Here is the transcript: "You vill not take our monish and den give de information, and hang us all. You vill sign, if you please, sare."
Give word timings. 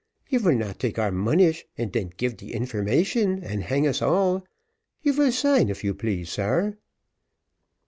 "You 0.29 0.39
vill 0.39 0.55
not 0.55 0.79
take 0.79 0.97
our 0.97 1.11
monish 1.11 1.63
and 1.77 1.91
den 1.91 2.11
give 2.17 2.35
de 2.35 2.51
information, 2.51 3.43
and 3.43 3.61
hang 3.61 3.85
us 3.85 4.01
all. 4.01 4.43
You 5.03 5.13
vill 5.13 5.31
sign, 5.31 5.69
if 5.69 5.83
you 5.83 5.93
please, 5.93 6.31
sare." 6.31 6.79